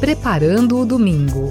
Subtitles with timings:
[0.00, 1.50] Preparando o Domingo.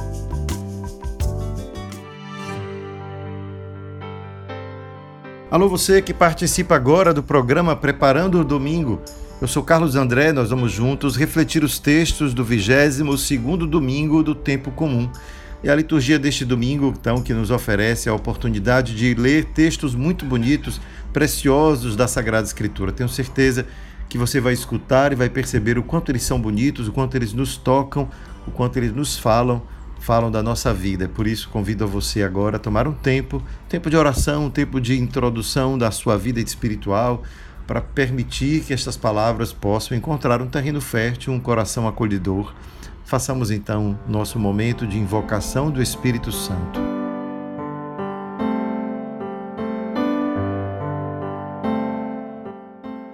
[5.50, 9.02] Alô, você que participa agora do programa Preparando o Domingo.
[9.42, 14.70] Eu sou Carlos André, nós vamos juntos refletir os textos do 22º domingo do tempo
[14.70, 15.10] comum.
[15.64, 20.24] E a liturgia deste domingo, então, que nos oferece a oportunidade de ler textos muito
[20.24, 20.80] bonitos,
[21.12, 22.92] preciosos da Sagrada Escritura.
[22.92, 23.66] Tenho certeza
[24.08, 27.34] que você vai escutar e vai perceber o quanto eles são bonitos, o quanto eles
[27.34, 28.08] nos tocam,
[28.48, 29.62] o quanto eles nos falam,
[30.00, 31.10] falam da nossa vida.
[31.10, 34.80] Por isso, convido a você agora a tomar um tempo, tempo de oração, um tempo
[34.80, 37.24] de introdução da sua vida espiritual,
[37.66, 42.54] para permitir que estas palavras possam encontrar um terreno fértil, um coração acolhedor.
[43.04, 46.80] Façamos então nosso momento de invocação do Espírito Santo.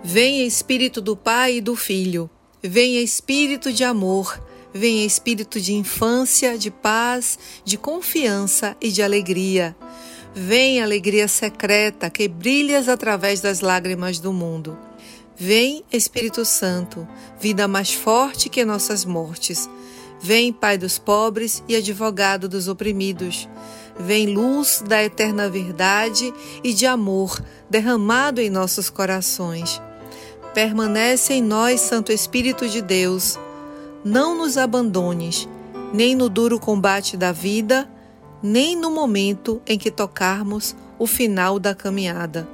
[0.03, 2.29] Venha Espírito do Pai e do Filho,
[2.61, 4.41] venha Espírito de amor,
[4.73, 9.75] venha Espírito de infância, de paz, de confiança e de alegria.
[10.33, 14.77] Vem alegria secreta que brilhas através das lágrimas do mundo.
[15.35, 17.07] Vem Espírito Santo,
[17.39, 19.69] vida mais forte que nossas mortes.
[20.21, 23.49] Vem Pai dos pobres e advogado dos oprimidos.
[23.99, 26.31] Vem luz da eterna verdade
[26.63, 29.81] e de amor derramado em nossos corações.
[30.53, 33.37] Permanece em nós, Santo Espírito de Deus.
[34.03, 35.47] Não nos abandones,
[35.93, 37.87] nem no duro combate da vida,
[38.41, 42.47] nem no momento em que tocarmos o final da caminhada.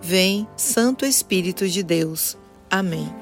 [0.00, 2.38] Vem, Santo Espírito de Deus.
[2.70, 3.12] Amém.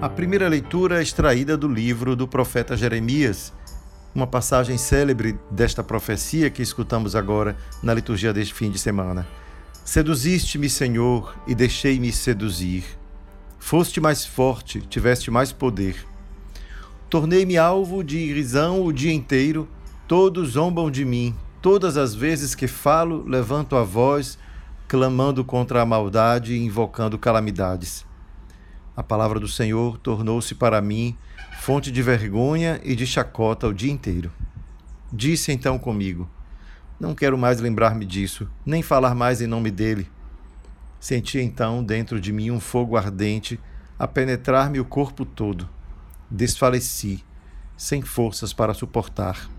[0.00, 3.52] A primeira leitura é extraída do livro do profeta Jeremias,
[4.14, 9.26] uma passagem célebre desta profecia que escutamos agora na liturgia deste fim de semana.
[9.84, 13.01] Seduziste-me, Senhor, e deixei-me seduzir.
[13.64, 16.04] Foste mais forte, tiveste mais poder.
[17.08, 19.66] Tornei-me alvo de irrisão o dia inteiro,
[20.06, 21.34] todos zombam de mim.
[21.62, 24.36] Todas as vezes que falo, levanto a voz,
[24.86, 28.04] clamando contra a maldade e invocando calamidades.
[28.96, 31.16] A palavra do Senhor tornou-se para mim
[31.60, 34.30] fonte de vergonha e de chacota o dia inteiro.
[35.10, 36.28] Disse então comigo:
[36.98, 40.10] não quero mais lembrar-me disso, nem falar mais em nome dele.
[41.02, 43.58] Senti então dentro de mim um fogo ardente
[43.98, 45.68] a penetrar-me o corpo todo.
[46.30, 47.24] Desfaleci,
[47.76, 49.50] sem forças para suportar.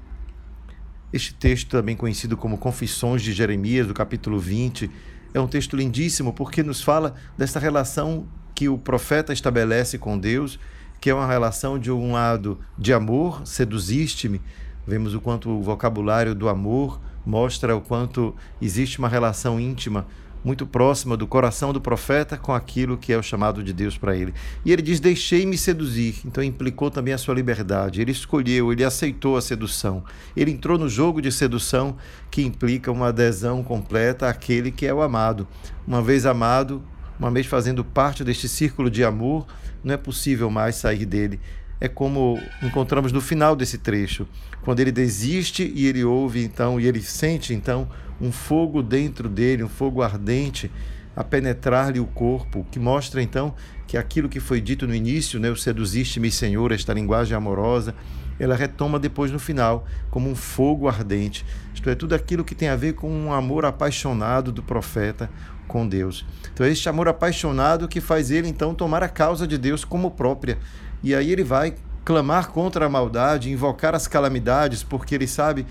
[1.11, 4.89] Este texto, também conhecido como Confissões de Jeremias, do capítulo 20,
[5.33, 8.25] é um texto lindíssimo porque nos fala dessa relação
[8.55, 10.57] que o profeta estabelece com Deus,
[11.01, 14.41] que é uma relação de um lado de amor, seduziste-me,
[14.87, 20.07] vemos o quanto o vocabulário do amor mostra o quanto existe uma relação íntima
[20.43, 24.15] muito próxima do coração do profeta com aquilo que é o chamado de Deus para
[24.15, 24.33] ele.
[24.65, 26.21] E ele diz: Deixei-me seduzir.
[26.25, 28.01] Então implicou também a sua liberdade.
[28.01, 30.03] Ele escolheu, ele aceitou a sedução.
[30.35, 31.95] Ele entrou no jogo de sedução
[32.29, 35.47] que implica uma adesão completa àquele que é o amado.
[35.87, 36.83] Uma vez amado,
[37.17, 39.45] uma vez fazendo parte deste círculo de amor,
[39.83, 41.39] não é possível mais sair dele
[41.83, 44.25] é como encontramos no final desse trecho,
[44.61, 47.89] quando ele desiste e ele ouve então e ele sente então
[48.23, 50.71] um fogo dentro dele, um fogo ardente
[51.15, 53.53] a penetrar-lhe o corpo, que mostra então
[53.85, 57.93] que aquilo que foi dito no início, né, o seduziste-me, Senhor, esta linguagem amorosa,
[58.39, 61.45] ela retoma depois no final como um fogo ardente.
[61.73, 65.29] Isto é, tudo aquilo que tem a ver com um amor apaixonado do profeta
[65.67, 66.25] com Deus.
[66.51, 70.11] Então, é este amor apaixonado que faz ele então tomar a causa de Deus como
[70.11, 70.57] própria
[71.03, 75.65] e aí ele vai clamar contra a maldade, invocar as calamidades, porque ele sabe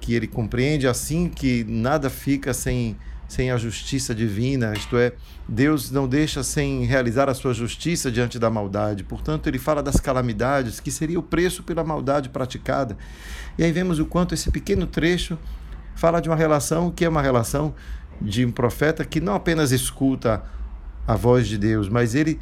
[0.00, 2.96] que ele compreende assim que nada fica sem
[3.28, 5.12] sem a justiça divina, isto é,
[5.48, 9.04] Deus não deixa sem realizar a sua justiça diante da maldade.
[9.04, 12.98] Portanto, ele fala das calamidades, que seria o preço pela maldade praticada.
[13.56, 15.38] E aí vemos o quanto esse pequeno trecho
[15.94, 17.72] fala de uma relação que é uma relação
[18.20, 20.42] de um profeta que não apenas escuta
[21.06, 22.40] a voz de Deus, mas ele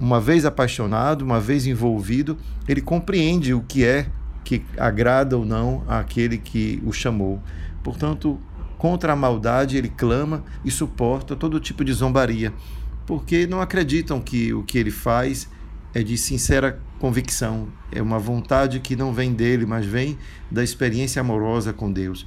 [0.00, 4.06] uma vez apaixonado, uma vez envolvido, ele compreende o que é
[4.44, 7.42] que agrada ou não àquele que o chamou.
[7.82, 8.38] Portanto,
[8.78, 12.52] contra a maldade ele clama e suporta todo tipo de zombaria,
[13.06, 15.48] porque não acreditam que o que ele faz
[15.94, 20.18] é de sincera convicção, é uma vontade que não vem dele, mas vem
[20.50, 22.26] da experiência amorosa com Deus.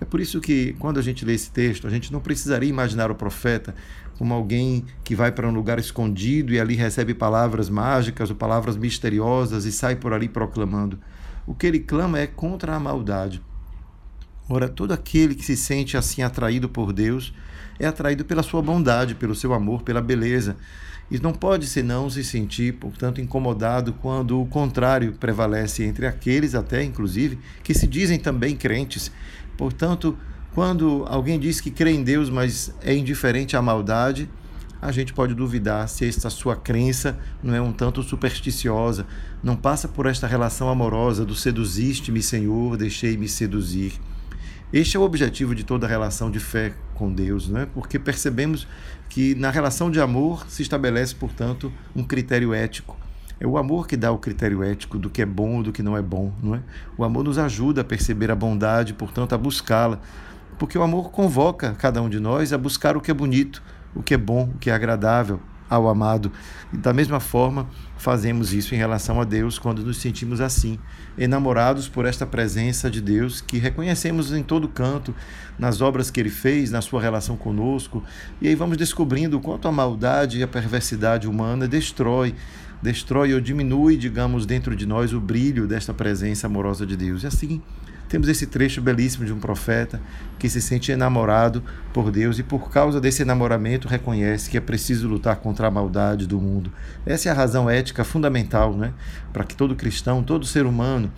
[0.00, 3.10] É por isso que, quando a gente lê esse texto, a gente não precisaria imaginar
[3.10, 3.74] o profeta
[4.18, 8.76] como alguém que vai para um lugar escondido e ali recebe palavras mágicas ou palavras
[8.76, 10.98] misteriosas e sai por ali proclamando.
[11.46, 13.42] O que ele clama é contra a maldade.
[14.48, 17.32] Ora, todo aquele que se sente assim atraído por Deus
[17.78, 20.56] é atraído pela sua bondade, pelo seu amor, pela beleza.
[21.10, 26.82] E não pode senão se sentir, portanto, incomodado quando o contrário prevalece entre aqueles, até
[26.82, 29.10] inclusive, que se dizem também crentes.
[29.56, 30.16] Portanto,
[30.54, 34.28] quando alguém diz que crê em Deus, mas é indiferente à maldade,
[34.84, 39.06] a gente pode duvidar se esta sua crença não é um tanto supersticiosa,
[39.42, 43.94] não passa por esta relação amorosa do seduziste-me, Senhor, deixei-me seduzir.
[44.70, 47.66] Este é o objetivo de toda relação de fé com Deus, não é?
[47.66, 48.68] Porque percebemos
[49.08, 52.94] que na relação de amor se estabelece, portanto, um critério ético.
[53.40, 55.82] É o amor que dá o critério ético do que é bom ou do que
[55.82, 56.60] não é bom, não é?
[56.98, 59.98] O amor nos ajuda a perceber a bondade, portanto, a buscá-la.
[60.58, 63.62] Porque o amor convoca cada um de nós a buscar o que é bonito,
[63.94, 66.30] o que é bom, o que é agradável, ao amado.
[66.72, 70.78] E da mesma forma, fazemos isso em relação a Deus quando nos sentimos assim,
[71.16, 75.14] enamorados por esta presença de Deus que reconhecemos em todo canto,
[75.58, 78.02] nas obras que ele fez, na sua relação conosco.
[78.40, 82.34] E aí vamos descobrindo o quanto a maldade e a perversidade humana destrói
[82.82, 87.22] destrói ou diminui, digamos, dentro de nós o brilho desta presença amorosa de Deus.
[87.22, 87.62] E assim,
[88.08, 90.00] temos esse trecho belíssimo de um profeta
[90.38, 91.62] que se sente enamorado
[91.92, 96.26] por Deus e, por causa desse enamoramento, reconhece que é preciso lutar contra a maldade
[96.26, 96.72] do mundo.
[97.06, 98.92] Essa é a razão ética fundamental né?
[99.32, 101.10] para que todo cristão, todo ser humano,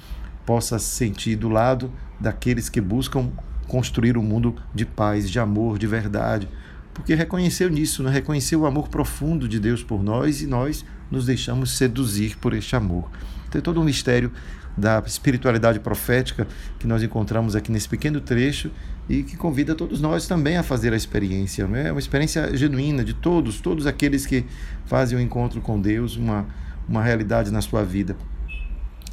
[0.45, 3.31] possa se sentir do lado daqueles que buscam
[3.67, 6.49] construir um mundo de paz, de amor, de verdade.
[6.95, 8.11] Porque reconheceu nisso, né?
[8.11, 12.75] reconheceu o amor profundo de Deus por nós e nós nos deixamos seduzir por este
[12.77, 13.11] amor.
[13.51, 14.33] Tem todo um mistério
[14.77, 16.47] da espiritualidade profética
[16.79, 18.71] que nós encontramos aqui nesse pequeno trecho
[19.09, 21.67] e que convida todos nós também a fazer a experiência.
[21.67, 21.89] Né?
[21.89, 24.45] É uma experiência genuína de todos, todos aqueles que
[24.85, 26.47] fazem o encontro com Deus uma,
[26.89, 28.17] uma realidade na sua vida.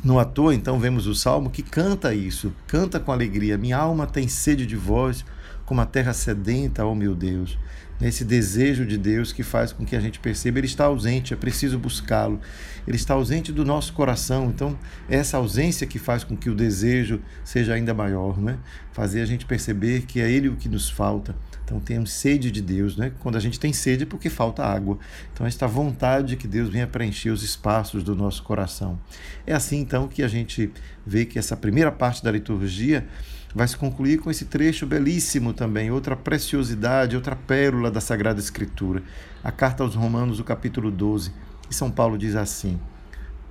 [0.03, 3.57] No à toa, então, vemos o salmo que canta isso, canta com alegria.
[3.57, 5.23] Minha alma tem sede de vós,
[5.65, 7.57] como a terra sedenta, ó meu Deus
[7.99, 11.37] nesse desejo de Deus que faz com que a gente perceba ele está ausente, é
[11.37, 12.39] preciso buscá-lo.
[12.87, 14.49] Ele está ausente do nosso coração.
[14.49, 14.77] Então,
[15.09, 18.57] é essa ausência que faz com que o desejo seja ainda maior, né?
[18.91, 21.35] Fazer a gente perceber que é ele o que nos falta.
[21.63, 23.13] Então, temos sede de Deus, né?
[23.19, 24.97] Quando a gente tem sede é porque falta água.
[25.31, 28.99] Então, esta vontade que Deus venha preencher os espaços do nosso coração.
[29.47, 30.69] É assim, então, que a gente
[31.05, 33.07] vê que essa primeira parte da liturgia
[33.53, 39.03] vai se concluir com esse trecho belíssimo também, outra preciosidade, outra pérola da Sagrada Escritura,
[39.43, 41.31] a carta aos Romanos, o capítulo 12.
[41.69, 42.79] E São Paulo diz assim: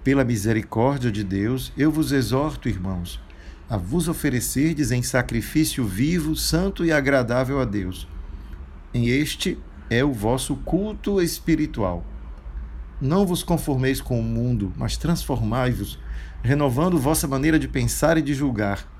[0.02, 3.20] Pela misericórdia de Deus, eu vos exorto, irmãos,
[3.70, 8.08] a vos oferecerdes em sacrifício vivo, santo e agradável a Deus.
[8.92, 9.56] Em este
[9.88, 12.04] é o vosso culto espiritual.
[13.00, 15.98] Não vos conformeis com o mundo, mas transformai-vos,
[16.42, 18.91] renovando vossa maneira de pensar e de julgar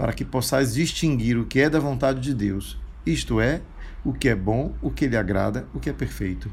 [0.00, 3.60] para que possais distinguir o que é da vontade de Deus, isto é,
[4.02, 6.50] o que é bom, o que lhe agrada, o que é perfeito.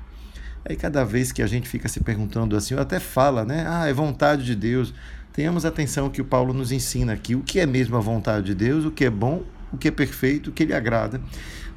[0.68, 3.64] Aí cada vez que a gente fica se perguntando assim, ou até fala, né?
[3.66, 4.94] Ah, é vontade de Deus.
[5.32, 8.54] Tenhamos atenção que o Paulo nos ensina aqui o que é mesmo a vontade de
[8.54, 11.22] Deus, o que é bom, o que é perfeito, o que lhe agrada.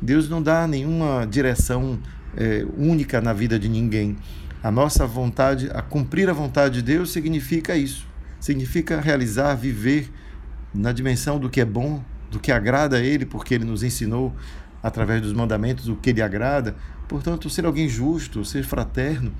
[0.02, 2.00] Deus não dá nenhuma direção
[2.36, 4.16] é, única na vida de ninguém.
[4.60, 8.08] A nossa vontade, a cumprir a vontade de Deus significa isso.
[8.40, 10.10] Significa realizar, viver
[10.74, 14.34] na dimensão do que é bom, do que agrada a Ele, porque Ele nos ensinou
[14.82, 16.74] através dos mandamentos o que lhe agrada.
[17.08, 19.32] Portanto, ser alguém justo, ser fraterno,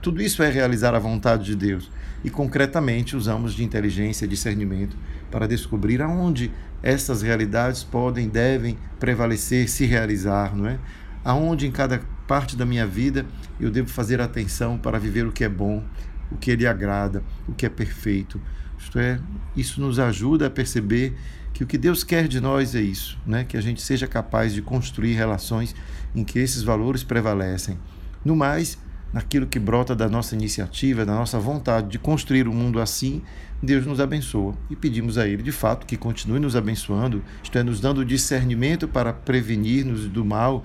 [0.00, 1.90] tudo isso é realizar a vontade de Deus.
[2.22, 4.96] E concretamente usamos de inteligência e discernimento
[5.30, 10.78] para descobrir aonde essas realidades podem, devem prevalecer, se realizar, não é?
[11.24, 13.26] Aonde em cada parte da minha vida
[13.58, 15.82] eu devo fazer atenção para viver o que é bom,
[16.30, 18.40] o que lhe agrada, o que é perfeito.
[18.78, 19.20] Isto é,
[19.56, 21.16] isso nos ajuda a perceber
[21.52, 23.44] que o que Deus quer de nós é isso, né?
[23.44, 25.74] que a gente seja capaz de construir relações
[26.14, 27.78] em que esses valores prevalecem.
[28.24, 28.78] No mais,
[29.12, 33.22] naquilo que brota da nossa iniciativa, da nossa vontade de construir um mundo assim,
[33.62, 37.62] Deus nos abençoa e pedimos a Ele, de fato, que continue nos abençoando, isto é,
[37.62, 40.62] nos dando discernimento para prevenir-nos do mal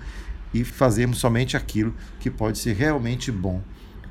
[0.54, 3.62] e fazermos somente aquilo que pode ser realmente bom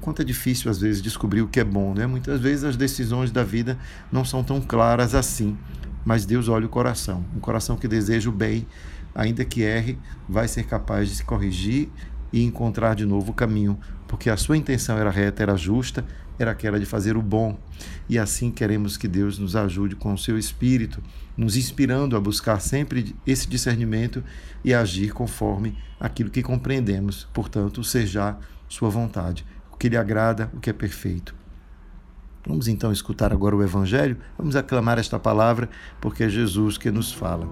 [0.01, 2.07] quanto é difícil às vezes descobrir o que é bom, né?
[2.07, 3.79] Muitas vezes as decisões da vida
[4.11, 5.57] não são tão claras assim,
[6.05, 8.67] mas Deus olha o coração, um coração que deseja o bem,
[9.15, 11.89] ainda que erre, vai ser capaz de se corrigir
[12.33, 16.05] e encontrar de novo o caminho, porque a sua intenção era reta, era justa,
[16.39, 17.59] era aquela de fazer o bom.
[18.09, 21.03] E assim queremos que Deus nos ajude com o seu espírito,
[21.37, 24.25] nos inspirando a buscar sempre esse discernimento
[24.65, 27.29] e agir conforme aquilo que compreendemos.
[27.35, 28.37] Portanto, seja
[28.69, 29.45] sua vontade
[29.81, 31.35] que lhe agrada, o que é perfeito.
[32.47, 35.71] Vamos então escutar agora o Evangelho, vamos aclamar esta palavra,
[36.03, 37.49] porque é Jesus que nos fala.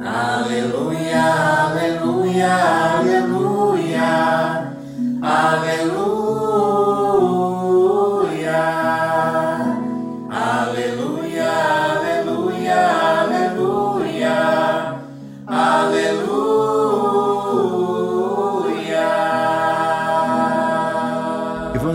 [0.00, 2.54] Aleluia, aleluia,
[2.98, 4.76] aleluia,
[5.20, 6.23] aleluia.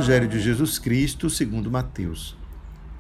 [0.09, 2.35] Evangelho de Jesus Cristo, segundo Mateus.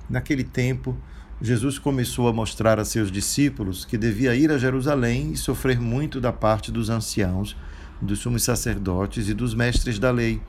[0.07, 0.95] Naquele tempo,
[1.41, 6.21] Jesus começou a mostrar a seus discípulos que devia ir a Jerusalém e sofrer muito
[6.21, 7.57] da parte dos anciãos,
[7.99, 10.39] dos sumos sacerdotes e dos mestres da lei,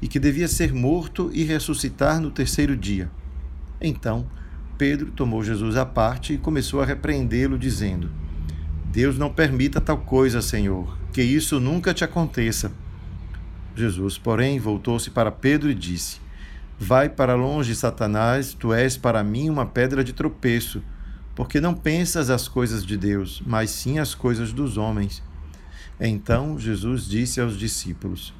[0.00, 3.10] e que devia ser morto e ressuscitar no terceiro dia.
[3.78, 4.26] Então,
[4.78, 8.10] Pedro tomou Jesus à parte e começou a repreendê-lo, dizendo:
[8.86, 12.72] Deus não permita tal coisa, Senhor, que isso nunca te aconteça.
[13.78, 16.20] Jesus, porém, voltou-se para Pedro e disse:
[16.78, 20.82] Vai para longe, Satanás, tu és para mim uma pedra de tropeço,
[21.34, 25.22] porque não pensas as coisas de Deus, mas sim as coisas dos homens.
[26.00, 28.34] Então Jesus disse aos discípulos: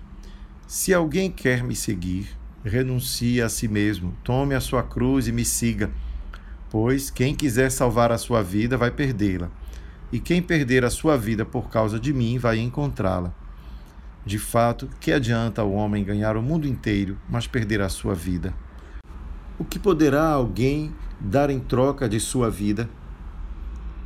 [0.66, 2.28] Se alguém quer me seguir,
[2.64, 5.90] renuncie a si mesmo, tome a sua cruz e me siga.
[6.70, 9.50] Pois quem quiser salvar a sua vida vai perdê-la,
[10.12, 13.34] e quem perder a sua vida por causa de mim vai encontrá-la.
[14.28, 18.52] De fato, que adianta o homem ganhar o mundo inteiro, mas perder a sua vida?
[19.58, 22.90] O que poderá alguém dar em troca de sua vida?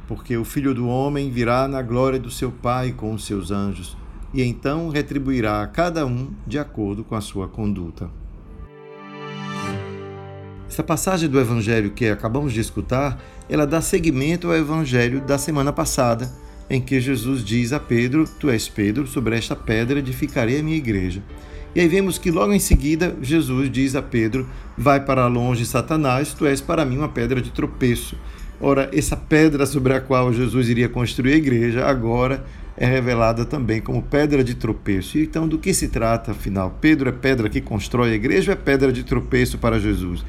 [0.07, 3.97] Porque o filho do homem virá na glória do seu Pai com os seus anjos,
[4.33, 8.09] e então retribuirá a cada um de acordo com a sua conduta.
[10.69, 15.73] Essa passagem do evangelho que acabamos de escutar, ela dá seguimento ao evangelho da semana
[15.73, 16.31] passada,
[16.73, 20.76] em que Jesus diz a Pedro: Tu és Pedro, sobre esta pedra edificarei a minha
[20.76, 21.23] igreja.
[21.75, 26.33] E aí vemos que logo em seguida Jesus diz a Pedro: Vai para longe, Satanás,
[26.33, 28.17] tu és para mim uma pedra de tropeço.
[28.59, 32.45] Ora, essa pedra sobre a qual Jesus iria construir a igreja agora
[32.76, 35.19] é revelada também como pedra de tropeço.
[35.19, 36.79] Então, do que se trata, afinal?
[36.81, 40.25] Pedro é pedra que constrói a igreja ou é pedra de tropeço para Jesus?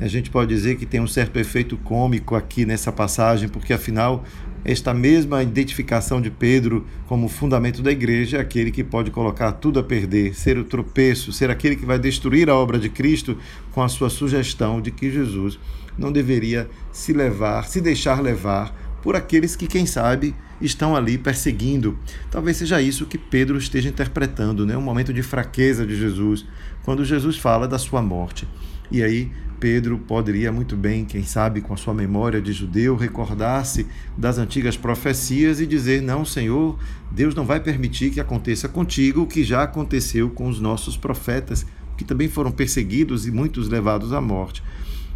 [0.00, 4.24] A gente pode dizer que tem um certo efeito cômico aqui nessa passagem, porque afinal
[4.64, 9.78] esta mesma identificação de Pedro como fundamento da igreja é aquele que pode colocar tudo
[9.78, 13.36] a perder, ser o tropeço, ser aquele que vai destruir a obra de Cristo
[13.72, 15.58] com a sua sugestão de que Jesus
[15.98, 21.98] não deveria se levar, se deixar levar por aqueles que, quem sabe, estão ali perseguindo.
[22.30, 24.76] Talvez seja isso que Pedro esteja interpretando, né?
[24.76, 26.46] um momento de fraqueza de Jesus,
[26.82, 28.46] quando Jesus fala da sua morte.
[28.90, 29.30] E aí
[29.60, 33.86] Pedro poderia muito bem, quem sabe, com a sua memória de judeu, recordar-se
[34.16, 36.78] das antigas profecias e dizer: Não, Senhor,
[37.10, 41.66] Deus não vai permitir que aconteça contigo o que já aconteceu com os nossos profetas,
[41.98, 44.62] que também foram perseguidos e muitos levados à morte.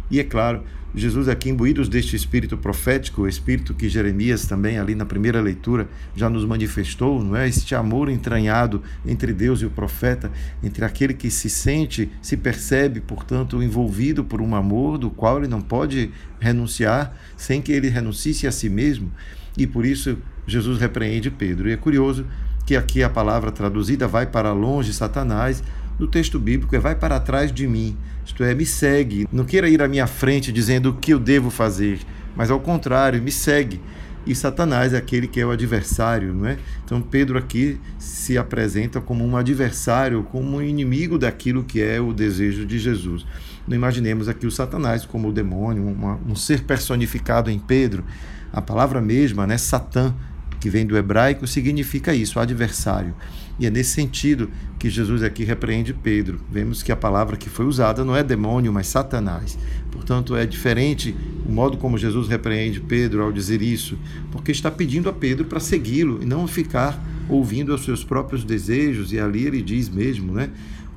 [0.09, 4.95] E é claro, Jesus aqui imbuídos deste espírito profético, o espírito que Jeremias também ali
[4.95, 7.49] na primeira leitura já nos manifestou, não é?
[7.49, 10.31] Este amor entranhado entre Deus e o profeta,
[10.63, 15.47] entre aquele que se sente, se percebe, portanto, envolvido por um amor do qual ele
[15.49, 19.11] não pode renunciar sem que ele renuncie a si mesmo.
[19.57, 21.67] E por isso Jesus repreende Pedro.
[21.67, 22.25] E é curioso
[22.65, 25.61] que aqui a palavra traduzida vai para longe Satanás,
[25.99, 29.27] no texto bíblico é vai para trás de mim, isto é, me segue.
[29.31, 31.99] Não queira ir à minha frente dizendo o que eu devo fazer,
[32.35, 33.79] mas ao contrário, me segue.
[34.25, 36.57] E Satanás é aquele que é o adversário, não é?
[36.83, 42.11] Então Pedro aqui se apresenta como um adversário, como um inimigo daquilo que é o
[42.11, 43.23] desejo de Jesus.
[43.67, 48.03] Não imaginemos aqui o Satanás como o demônio, uma, um ser personificado em Pedro.
[48.51, 50.15] A palavra mesma, né, Satã,
[50.59, 53.13] que vem do hebraico, significa isso, adversário.
[53.59, 56.39] E é nesse sentido que Jesus aqui repreende Pedro.
[56.51, 59.57] Vemos que a palavra que foi usada não é demônio, mas Satanás.
[59.91, 61.15] Portanto, é diferente
[61.47, 63.97] o modo como Jesus repreende Pedro ao dizer isso,
[64.31, 69.13] porque está pedindo a Pedro para segui-lo e não ficar ouvindo aos seus próprios desejos.
[69.13, 70.49] E ali ele diz mesmo, né?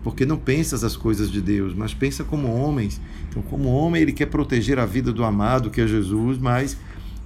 [0.03, 3.01] Porque não pensas as coisas de Deus, mas pensa como homens.
[3.29, 6.77] Então, como homem, ele quer proteger a vida do amado, que é Jesus, mas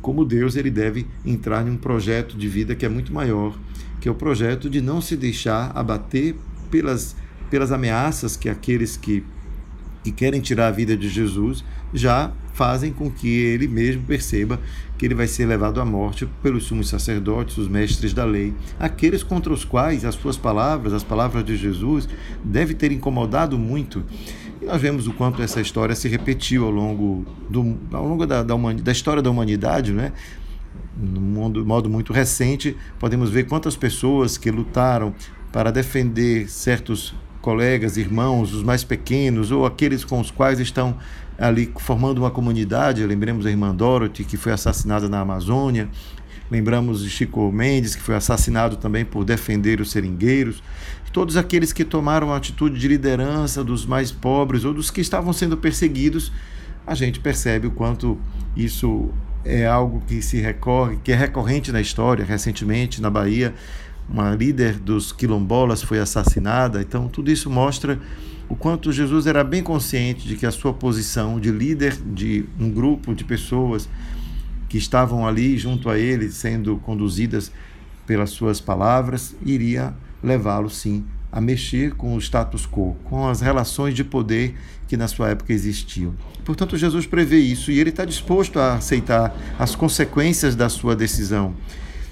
[0.02, 3.56] como Deus, ele deve entrar em um projeto de vida que é muito maior
[4.02, 6.34] que é o projeto de não se deixar abater
[6.72, 7.14] pelas,
[7.48, 9.24] pelas ameaças que aqueles que,
[10.02, 14.58] que querem tirar a vida de Jesus já fazem com que ele mesmo perceba
[14.98, 19.22] que ele vai ser levado à morte pelos sumos sacerdotes, os mestres da lei, aqueles
[19.22, 22.08] contra os quais as suas palavras, as palavras de Jesus,
[22.44, 24.02] devem ter incomodado muito.
[24.62, 28.44] E nós vemos o quanto essa história se repetiu ao longo, do, ao longo da,
[28.44, 30.12] da, da história da humanidade, né?
[30.96, 35.12] no mundo, modo muito recente, podemos ver quantas pessoas que lutaram
[35.50, 40.96] para defender certos colegas, irmãos, os mais pequenos ou aqueles com os quais estão
[41.36, 43.04] ali formando uma comunidade.
[43.04, 45.88] Lembremos a irmã Dorothy, que foi assassinada na Amazônia.
[46.52, 50.62] Lembramos de Chico Mendes, que foi assassinado também por defender os seringueiros.
[51.10, 55.32] Todos aqueles que tomaram a atitude de liderança dos mais pobres ou dos que estavam
[55.32, 56.30] sendo perseguidos,
[56.86, 58.18] a gente percebe o quanto
[58.54, 59.08] isso
[59.46, 62.22] é algo que se recorre, que é recorrente na história.
[62.22, 63.54] Recentemente, na Bahia,
[64.06, 66.82] uma líder dos quilombolas foi assassinada.
[66.82, 67.98] Então, tudo isso mostra
[68.46, 72.70] o quanto Jesus era bem consciente de que a sua posição de líder de um
[72.70, 73.88] grupo de pessoas
[74.72, 77.52] que estavam ali junto a ele, sendo conduzidas
[78.06, 79.92] pelas suas palavras, iria
[80.24, 84.56] levá-lo sim a mexer com o status quo, com as relações de poder
[84.88, 86.14] que na sua época existiam.
[86.42, 91.52] Portanto, Jesus prevê isso e ele está disposto a aceitar as consequências da sua decisão.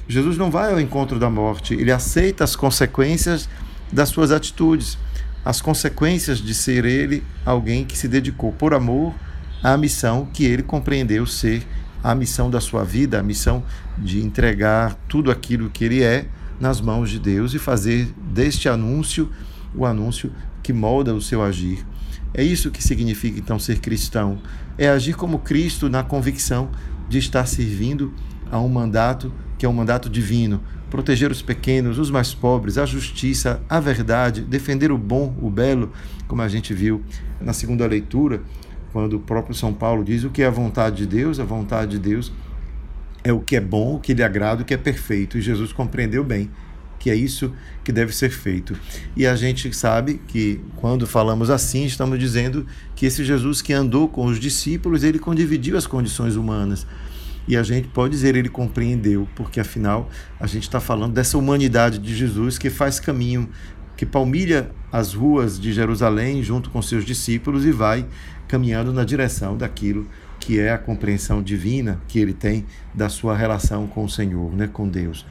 [0.07, 3.49] Jesus não vai ao encontro da morte, ele aceita as consequências
[3.90, 4.99] das suas atitudes,
[5.43, 9.14] as consequências de ser ele alguém que se dedicou por amor
[9.62, 11.67] à missão que ele compreendeu ser
[12.02, 13.62] a missão da sua vida, a missão
[13.99, 16.26] de entregar tudo aquilo que ele é
[16.59, 19.30] nas mãos de Deus e fazer deste anúncio
[19.75, 21.85] o anúncio que molda o seu agir.
[22.33, 24.40] É isso que significa então ser cristão,
[24.78, 26.71] é agir como Cristo na convicção
[27.09, 28.14] de estar servindo
[28.50, 32.87] a um mandato que é um mandato divino, proteger os pequenos, os mais pobres, a
[32.87, 35.92] justiça, a verdade, defender o bom, o belo,
[36.26, 37.02] como a gente viu
[37.40, 38.42] na segunda leitura,
[38.92, 41.92] quando o próprio São Paulo diz o que é a vontade de Deus, a vontade
[41.92, 42.32] de Deus
[43.23, 45.38] é o que é bom, o que lhe agrada, o que é perfeito.
[45.38, 46.50] E Jesus compreendeu bem
[46.99, 48.78] que é isso que deve ser feito.
[49.16, 54.06] E a gente sabe que quando falamos assim, estamos dizendo que esse Jesus que andou
[54.06, 56.87] com os discípulos, ele condividiu as condições humanas.
[57.49, 61.99] E a gente pode dizer ele compreendeu, porque afinal a gente está falando dessa humanidade
[61.99, 63.49] de Jesus que faz caminho,
[63.97, 68.06] que palmilha as ruas de Jerusalém junto com seus discípulos e vai
[68.50, 70.09] caminhando na direção daquilo
[70.40, 74.69] que é a compreensão divina que ele tem da sua relação com o Senhor, né,
[74.73, 75.25] com Deus.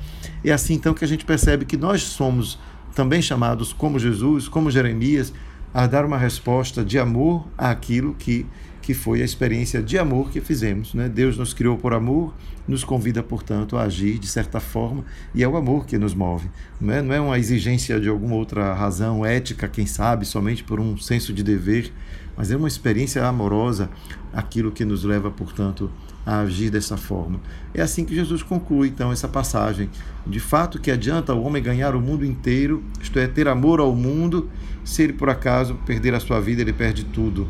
[0.45, 2.57] É assim então que a gente percebe que nós somos
[2.95, 5.33] também chamados, como Jesus, como Jeremias,
[5.73, 8.45] a dar uma resposta de amor àquilo que
[8.81, 10.95] que foi a experiência de amor que fizemos.
[10.95, 11.07] Né?
[11.07, 12.33] Deus nos criou por amor,
[12.69, 15.03] nos convida, portanto, a agir de certa forma,
[15.33, 16.49] e é o amor que nos move.
[16.79, 20.79] Não é, não é uma exigência de alguma outra razão ética, quem sabe, somente por
[20.79, 21.91] um senso de dever,
[22.37, 23.89] mas é uma experiência amorosa
[24.31, 25.91] aquilo que nos leva, portanto,
[26.23, 27.39] a agir dessa forma.
[27.73, 29.89] É assim que Jesus conclui, então, essa passagem.
[30.27, 33.95] De fato, que adianta o homem ganhar o mundo inteiro, isto é, ter amor ao
[33.95, 34.47] mundo,
[34.85, 37.47] se ele por acaso perder a sua vida, ele perde tudo.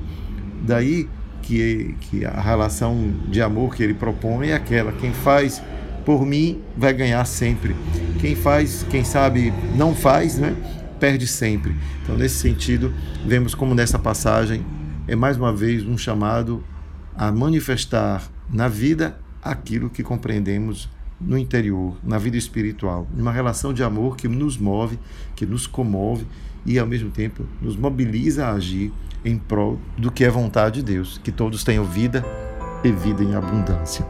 [0.61, 1.09] Daí
[1.49, 5.63] que, que a relação de amor que ele propõe é aquela: quem faz
[6.05, 7.75] por mim vai ganhar sempre.
[8.21, 10.55] Quem faz, quem sabe não faz, né,
[10.99, 11.75] perde sempre.
[12.03, 12.93] Então, nesse sentido,
[13.25, 14.63] vemos como nessa passagem
[15.07, 16.63] é mais uma vez um chamado
[17.15, 20.87] a manifestar na vida aquilo que compreendemos
[21.19, 24.97] no interior, na vida espiritual, uma relação de amor que nos move,
[25.35, 26.25] que nos comove
[26.65, 28.91] e ao mesmo tempo nos mobiliza a agir
[29.23, 32.23] em prol do que é vontade de Deus, que todos tenham vida
[32.83, 34.05] e vida em abundância.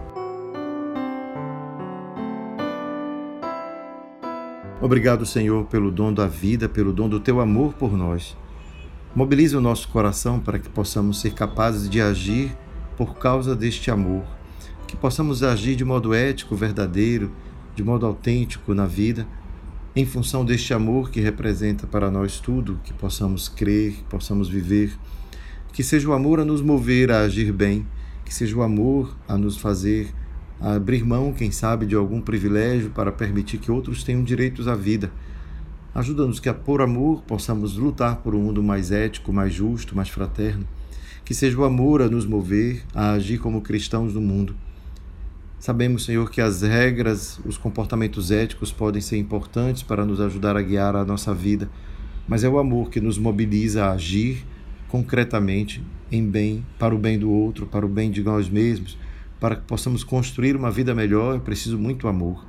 [4.81, 8.37] Obrigado, Senhor, pelo dom da vida, pelo dom do teu amor por nós.
[9.13, 12.55] Mobiliza o nosso coração para que possamos ser capazes de agir
[12.95, 14.23] por causa deste amor,
[14.89, 17.31] que possamos agir de modo ético, verdadeiro,
[17.75, 19.27] de modo autêntico na vida
[19.95, 24.91] em função deste amor que representa para nós tudo, que possamos crer, que possamos viver,
[25.71, 27.85] que seja o amor a nos mover a agir bem,
[28.25, 30.11] que seja o amor a nos fazer
[30.59, 34.73] a abrir mão, quem sabe, de algum privilégio para permitir que outros tenham direitos à
[34.73, 35.11] vida.
[35.93, 40.67] Ajuda-nos que, por amor, possamos lutar por um mundo mais ético, mais justo, mais fraterno.
[41.23, 44.55] Que seja o amor a nos mover a agir como cristãos no mundo
[45.59, 50.61] Sabemos, Senhor, que as regras, os comportamentos éticos podem ser importantes para nos ajudar a
[50.61, 51.69] guiar a nossa vida,
[52.25, 54.45] mas é o amor que nos mobiliza a agir
[54.87, 58.97] concretamente em bem, para o bem do outro, para o bem de nós mesmos,
[59.37, 62.45] para que possamos construir uma vida melhor, é preciso muito amor.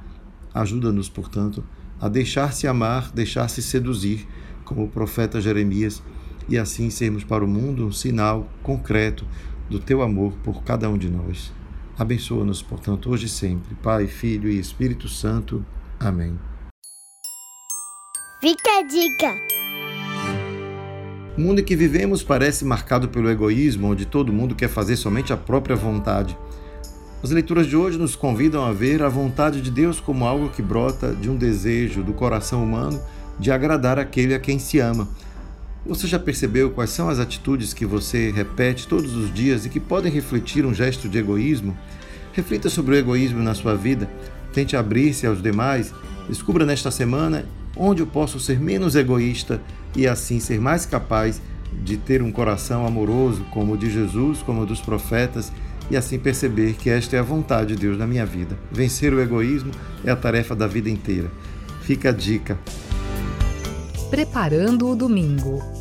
[0.54, 1.64] Ajuda-nos, portanto,
[2.00, 4.24] a deixar-se amar, deixar-se seduzir,
[4.64, 6.00] como o profeta Jeremias,
[6.48, 9.26] e assim sermos para o mundo um sinal concreto
[9.68, 11.52] do teu amor por cada um de nós.
[12.00, 15.62] Abençoa-nos, portanto, hoje e sempre, Pai, Filho e Espírito Santo.
[15.98, 16.34] Amém.
[18.40, 19.34] Fica a dica!
[21.36, 25.30] O mundo em que vivemos parece marcado pelo egoísmo, onde todo mundo quer fazer somente
[25.30, 26.34] a própria vontade.
[27.22, 30.62] As leituras de hoje nos convidam a ver a vontade de Deus como algo que
[30.62, 32.98] brota de um desejo do coração humano
[33.38, 35.06] de agradar aquele a quem se ama.
[35.86, 39.80] Você já percebeu quais são as atitudes que você repete todos os dias e que
[39.80, 41.76] podem refletir um gesto de egoísmo?
[42.32, 44.08] Reflita sobre o egoísmo na sua vida,
[44.52, 45.92] tente abrir-se aos demais,
[46.28, 49.60] descubra nesta semana onde eu posso ser menos egoísta
[49.96, 51.40] e assim ser mais capaz
[51.82, 55.50] de ter um coração amoroso como o de Jesus, como o dos profetas
[55.90, 58.56] e assim perceber que esta é a vontade de Deus na minha vida.
[58.70, 59.70] Vencer o egoísmo
[60.04, 61.30] é a tarefa da vida inteira.
[61.82, 62.58] Fica a dica.
[64.10, 65.79] Preparando o domingo.